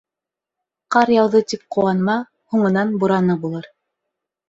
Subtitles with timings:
[0.95, 2.17] «Ҡар яуҙы» тип ҡыуанма:
[2.57, 3.73] һуңынан бураны булыр.